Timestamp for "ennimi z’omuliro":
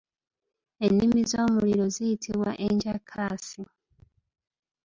0.85-1.85